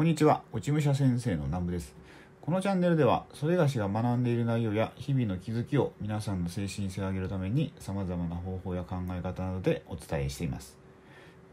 [0.00, 0.40] こんにちは。
[0.50, 1.94] 落ち武者先生の南部です。
[2.40, 10.78] このチャンネルではそれがしが学んでいる内容や日々の気づきを皆さんの精神性を上げるために様々な方法や考え方などでお伝えしています。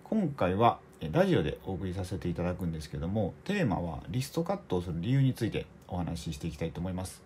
[0.05, 0.79] 今回は
[1.11, 7.21] ラジオでお送りさせていただくんですけどもテーマはリストカットをする理由についてお話ししていきたいと思います。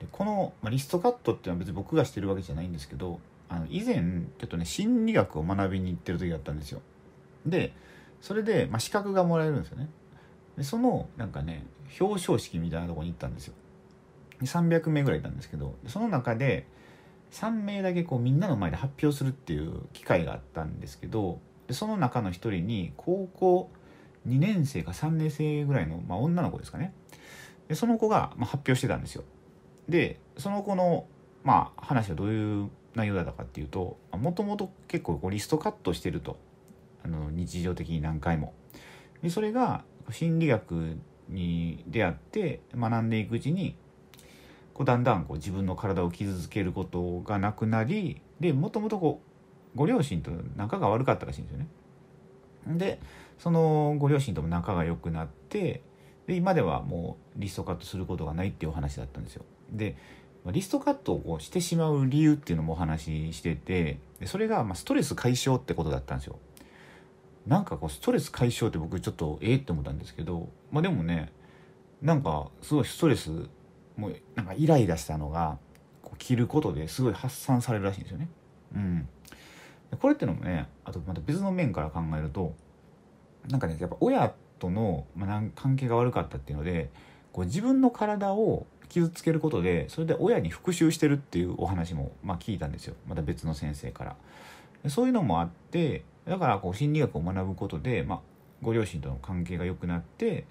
[0.00, 3.94] でこの、ま、リストカットっていうのは別に僕がしてるわけじゃないんですけどあの以前
[4.40, 6.82] ちょっとね心理学を学びに行ってる時だったんですよ。
[7.46, 7.72] で
[8.20, 9.88] それで、まあ、資格がもらえるんですよね。
[10.56, 11.66] でそのなんかね
[12.00, 13.54] 表彰式みたいなとこに行ったんですよ。
[14.40, 16.66] で300名ぐらいいたんですけどその中で
[17.32, 23.70] 3名だけこうみんなの前で発表するっていう機会があったんですけどでその中の一人に高校
[24.28, 26.92] 2年生か3年生ぐらいの、まあ、女の子ですかね。
[27.68, 29.24] でその子が、ま、発表してたんですよ。
[29.88, 31.06] でその子の、
[31.44, 36.38] まあ、話はどういう内容だったかっていうともともと結構こうリストカットしてると。
[37.04, 38.52] あの日常的に何回も。
[39.22, 40.96] でそれが心理学
[41.28, 43.76] に出会って学んでいくうちに
[44.74, 49.20] こうだんだんこう自分の体を傷つけることがなくなりでもともとこ
[49.74, 51.68] うご両親と仲が悪かったらしいんですよね。
[52.66, 52.98] で
[53.38, 55.82] そのご両親とも仲が良くなって
[56.26, 59.44] で今ではもうリストカットすることがないっていうお話だったんですよ。
[59.70, 59.96] で
[60.52, 66.38] リストカットをこうしてしまう理由っていうのもお話ししててでそれがまストレス解消ってことだったんですよ。
[67.46, 71.32] なんかこうストレス解消って僕ちょっとええって思ったんですけどまあでもね
[72.02, 73.30] なんかすごいストレス
[73.96, 75.58] もうなんかイライラしたのが
[76.02, 78.28] こう切ることですごい発散されるらしいんですよね。
[78.74, 79.08] うん、
[79.98, 82.54] これってのもねあとまた別の面から考えると
[83.48, 86.90] なんかねやっぱ親との、まあ、関係が悪かったっていうので
[87.32, 94.16] こう自分の体を傷つけることでそれで親に復讐してるっていうお話も、まあ、聞いたんですよまた別の先生から。
[94.90, 98.20] そういうのもあってだからこう心理学を学ぶことで、まあ、
[98.62, 100.44] ご両親との関係が良くなって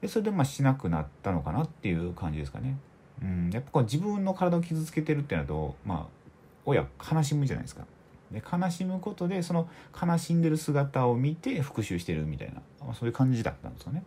[0.00, 2.78] でそれでまあしなくなったのかなっていう感じですかね。
[3.20, 6.30] うん、やっぱこう自分の体を傷つけてるってなると、まあ、
[6.64, 7.84] 親悲しむじゃないですか。
[8.30, 9.68] で悲しむことでその
[10.00, 14.04] 悲しんでる姿を見て復讐してるみたいな、まあ、そういう感じだったんですよね。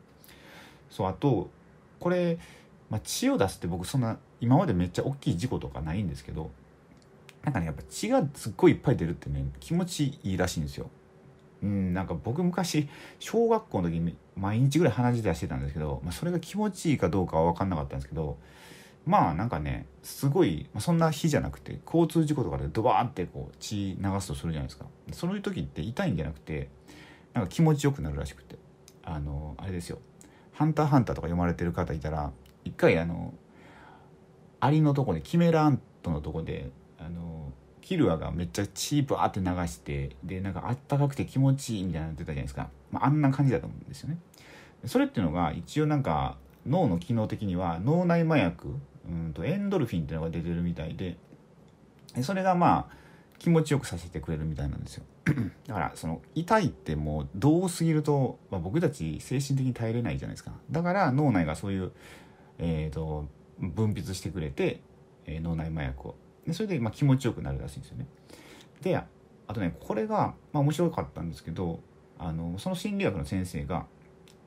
[0.89, 1.49] そうあと
[1.99, 2.37] これ、
[2.89, 6.51] まあ、血を出すって僕そんな今までめっちゃ大きい事故とかないんですけど
[7.43, 10.89] なんかねやっぱ血がすっごいいっぱい出るってね気持ちいいらしいんですよ。
[11.63, 12.87] うん、なんか僕昔
[13.19, 18.37] 小学校の時に毎日ぐらい鼻血出してたんですけど、まあ、それが気持ちいいかどうかは分かんなかったんですけど
[19.05, 24.85] まあなんかねすごい、まあ、そんな日じゃなくて交通事故とかでドバーってこう血流すとするじゃないですか。
[25.11, 26.69] そういう時って痛いんじゃなくて
[27.33, 28.57] なんか気持ちよくなるらしくて。
[29.03, 29.99] あのあれですよ
[30.53, 32.31] 「ハンターハンター」とか読まれてる方いたら
[32.65, 33.33] 一回あの
[34.59, 36.69] アリのとこでキメラントのとこで
[37.05, 37.51] あの
[37.81, 44.17] キルアがめっちゃチープーって流してでなんかあったかくて気持ちいいみたいになの出たじゃないですか、まあ、あんな感じだと思うんですよね。
[44.85, 48.75] それっていうのが一応なんか脳の機能的には脳内麻薬
[49.09, 51.17] うんとエンドルフィンっていうのが出てるみたいで
[52.23, 52.95] それがまあ
[53.39, 55.03] 気持ちよくさせてくれるみたいなんですよ。
[55.67, 60.51] だからその痛いってもうどうすぎると、まあ、僕たち精神的に耐えれないじゃないですか。
[60.69, 61.91] だから脳内がそういう、
[62.59, 63.27] えーと、
[63.59, 64.81] 分泌してくれて、
[65.25, 66.15] えー、脳内麻薬を
[66.47, 68.05] でそれでまあ気持ちよくなるらしいんですよね。
[68.81, 69.05] であ
[69.53, 71.79] とねこれが、まあ、面白かったんですけど
[72.17, 73.85] あのその心理学の先生が、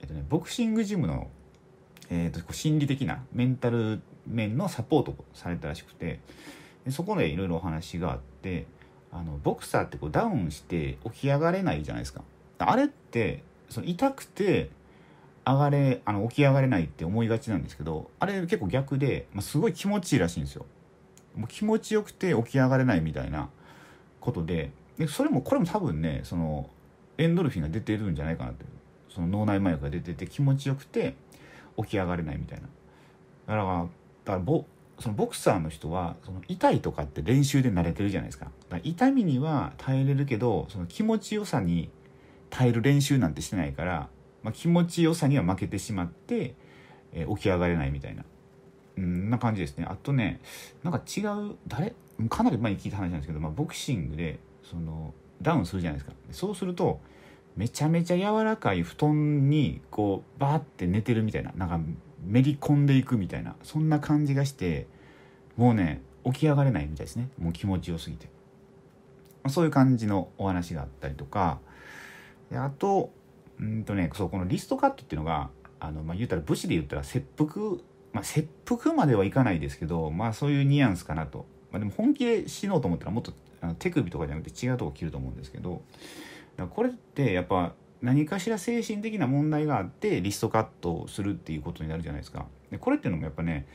[0.01, 1.29] えっとね、ボクシングジムの、
[2.11, 6.21] えーと、心理的なメンタル面のサポートをされたらしくて
[6.85, 8.67] でそこでいろいろお話があって
[9.13, 12.23] あのボクサーってこうダウンして起き上がれないじゃないですか。
[12.59, 14.71] あれってその痛くて
[15.47, 20.67] 上がれあの起き上がれないって思いがちなんですけどあれ結構逆で、まあ、すごい気持ちいいらしいんですよ。
[21.37, 23.49] もう気持ちよくて起き上がれないみたいな
[24.21, 26.71] ことででそれもこれも多分ねその
[27.19, 28.65] エンドルフィンが出てるんじゃないかなって
[29.09, 31.15] その脳内麻薬が出てて気持ちよくて
[31.77, 32.67] 起き上がれないみたいな。
[33.47, 34.65] だからだからボ
[34.99, 38.51] そのボクサーの人はその痛いとかって練習で慣れてるじゃないですか。
[38.71, 41.91] か痛みには耐えれるけどその気持ちよさに
[42.51, 44.09] 耐える練習なんてしてないから、
[44.43, 46.55] まあ、気持ちよさには負けてしまって、
[47.13, 48.25] えー、起き上がれないみたいな。
[48.97, 49.87] うん、な感じですね。
[49.89, 50.41] あとね、
[50.83, 51.95] なんか違う、誰？
[52.29, 55.13] かなり前に聞いた話なんですけど、まあ、ボクシングで、その、
[55.43, 56.17] ダウンするじゃないですか。
[56.31, 57.01] そうすると、
[57.57, 61.81] めちゃめちゃ柔らかい布団に、こう、バーって寝てるみたいな、なんか、
[62.25, 64.87] めり込んでいくみたいな、そんな感じがして、
[65.57, 67.29] もうね、起き上がれないみたいですね。
[67.39, 68.29] もう気持ちよすぎて。
[69.49, 71.59] そういう感じのお話があったりとか、
[72.53, 73.11] あと、
[73.59, 75.51] うんとね、そう、このリストカットっていうのが、
[75.81, 77.77] あの、まあ、言ったら武士で言ったら切腹
[78.15, 81.47] まあ、切腹まではいかないですけど、まあそういうニュアンスかなと。
[81.71, 85.83] まあ、でも本気で死のうと思ったらもっとあの手首とかじゃなくて違うとこ切ると思うんですけど、
[86.71, 92.47] これってやっぱ何かしら精神的な問題があってリストカットをするっていうことになるじゃないですか。
[92.71, 93.67] でこれっていうのもやっぱね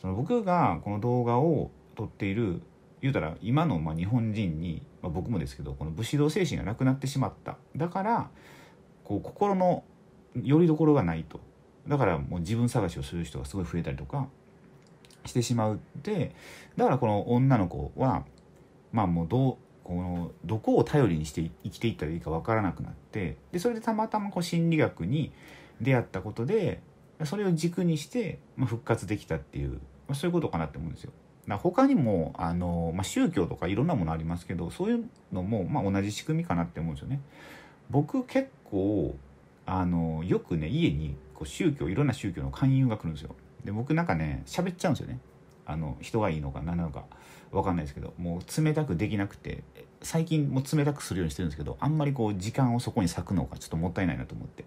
[0.00, 2.62] その僕がこの動画を撮っている
[3.00, 8.30] 言うたら今のま日本人に、まあ、僕もですけどこの武士道精神がなくなってしまっただから
[9.04, 9.84] こう心の
[10.34, 11.38] 拠り所がないと
[11.88, 14.28] だからもう自分探しをする人がすごい増えたりとか
[15.24, 16.34] してしまうで
[16.76, 18.24] だからこの女の子は
[18.92, 25.32] まあもうどうこのどこを頼りにして生きていったらいいか分からなくなってでそれでたまたまこう心理学に
[25.80, 26.80] 出会ったことで
[27.24, 29.78] それを軸にして、復活できたっていう、ま
[30.10, 31.12] あ、そういうことかなって思うんですよ。
[31.46, 37.20] だ他にもあの、まあ、宗教とかいろんなものありますけどそういうのも、まあ、同じ仕組みかなって思うんですよね。
[37.90, 39.14] 僕結構
[39.66, 43.34] あのよくね家にこう宗教いろんな宗教の勧誘が来るんですよ。
[43.64, 45.18] で僕なんかね喋っちゃうんですよね。
[45.66, 47.04] あの人がいいのか何なのか
[47.50, 49.62] 分かんないですけどもう冷たくできなくて
[50.02, 54.64] 最近も冷たくするようにしてるんですけどあんまりこう時間をそこに割くのがちょっともったいないなと思って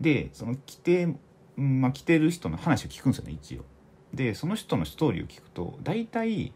[0.00, 1.08] でその来て、
[1.56, 3.64] まあ、来てる人の話を聞くんですよね一応
[4.12, 6.52] でその人のストーリーを聞くと大体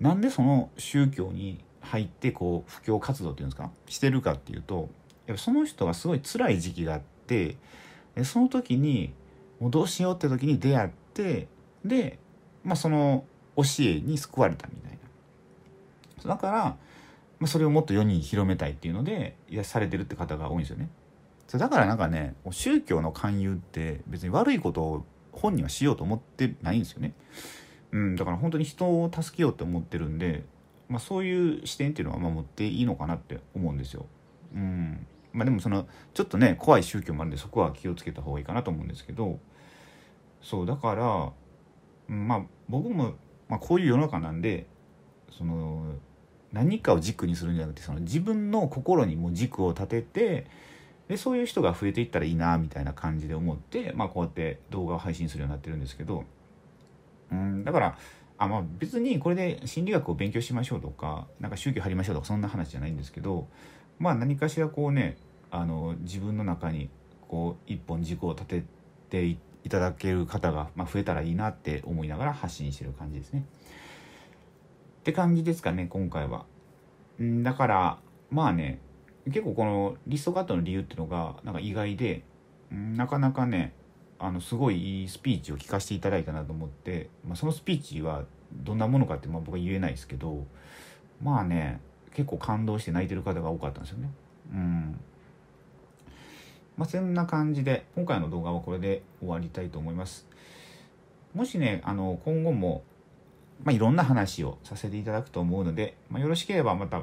[0.00, 4.88] なんでその宗教に入ってこう布教活動っていうんですかしてるかっていうと
[5.28, 7.56] やっぱその人がすごい辛い時期があって
[8.24, 9.12] その時に
[9.60, 11.46] もうどうしようって時に出会って
[11.84, 12.18] で
[12.64, 13.24] まあ、その
[13.56, 14.98] 教えに救われたみたい
[16.24, 16.34] な。
[16.34, 16.64] だから、
[17.38, 20.90] まあ、それをもっと世に広めたいっていうので癒されてるって方が多いんですよね。
[21.50, 27.14] だからなんかね宗教の勧誘って別に悪いことを本人はしようと思ってないんですよね、
[27.90, 30.44] うん、だから本当に人を助けようって思ってるんで、
[30.90, 34.04] まあ、そういう視点っていうのはまあ持っていいのかなって思うんですよ。
[34.54, 35.06] うん。
[35.32, 39.38] まあ、でもそのちょっとね怖い宗教もあるんでそこは気をつけた方がいいかなと思うんですけど
[40.42, 43.14] そうだからまあ僕も、
[43.48, 44.66] まあ、こういう世の中なんで
[45.36, 45.94] その
[46.52, 50.46] 何かを軸にするんじゃなくてその自分の心にも軸を立てて
[51.08, 56.24] でそういう人が増えていったらいいなみたいな感じで思って、まあ、こうやって動画を配信するようになってるんですけど
[57.30, 57.98] うんだから
[58.36, 63.48] あ、まあ、別にこれで心理学を勉強しましょうとかなんか宗教入りましょうとかそんな話じゃないんですけど
[63.98, 65.16] まあ何かしらこうね
[65.50, 66.90] あの自分の中に
[67.28, 68.64] こう一本軸を立て
[69.10, 73.44] ていただける方が、まあ増えたらいいなって思いながら発信してる感じですね。
[75.00, 76.44] って感じですかね今回は。
[77.22, 77.98] んだから
[78.30, 78.80] まあね
[79.26, 82.22] 結構このリストカットの理由っていうのがなんか意外で
[82.70, 83.72] なかなかね
[84.18, 90.46] あのすごいいいスピーチを聞かせていただいたなと思って、まあ、そのスピーチはどんなものかってまあ僕は言えないですけど
[91.22, 91.80] まあね
[92.18, 94.10] 結構感動して泣いてる方が多かったんですよね。
[94.52, 95.00] うん
[96.76, 100.26] まあ、そんな感じで今回の動画はこれで終わりたいと思います。
[101.32, 102.82] もしね、あの今後も、
[103.62, 107.02] まあ、いろんな話をさせていただくと思うので、まあ、よろしければまた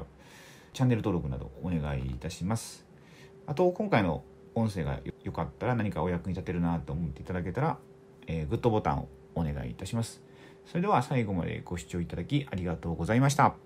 [0.74, 2.84] チャンネル登録などお願いいたします。
[3.46, 4.22] あと、今回の
[4.54, 7.78] 音声が良かったら何かお役に立てるなと思っていただけたら、
[8.26, 10.20] えー、グッドボタンをお願いいたします。
[10.66, 13.65] それでは最後までご視聴いただきありがとうございました。